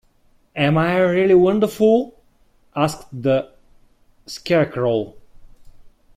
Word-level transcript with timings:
Am 0.55 0.79
I 0.79 0.97
really 0.97 1.35
wonderful? 1.35 2.19
asked 2.75 3.05
the 3.13 3.51
Scarecrow. 4.25 5.13